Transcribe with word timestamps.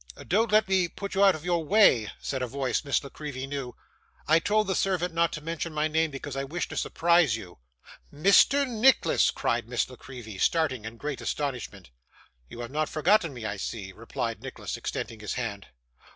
'Don't 0.27 0.51
let 0.51 0.67
me 0.67 0.87
put 0.87 1.13
you 1.13 1.23
out 1.23 1.35
of 1.35 1.43
the 1.43 1.55
way,' 1.55 2.09
said 2.19 2.41
a 2.41 2.47
voice 2.47 2.83
Miss 2.83 3.03
La 3.03 3.09
Creevy 3.11 3.45
knew. 3.45 3.75
'I 4.27 4.39
told 4.39 4.65
the 4.65 4.73
servant 4.73 5.13
not 5.13 5.31
to 5.33 5.41
mention 5.41 5.71
my 5.73 5.87
name, 5.87 6.09
because 6.09 6.35
I 6.35 6.43
wished 6.43 6.69
to 6.71 6.75
surprise 6.75 7.35
you.' 7.35 7.59
'Mr. 8.11 8.67
Nicholas!' 8.67 9.29
cried 9.29 9.67
Miss 9.69 9.87
La 9.87 9.97
Creevy, 9.97 10.39
starting 10.39 10.85
in 10.85 10.97
great 10.97 11.21
astonishment. 11.21 11.91
'You 12.49 12.61
have 12.61 12.71
not 12.71 12.89
forgotten 12.89 13.31
me, 13.31 13.45
I 13.45 13.57
see,' 13.57 13.91
replied 13.93 14.41
Nicholas, 14.41 14.75
extending 14.75 15.19
his 15.19 15.35
hand. 15.35 15.67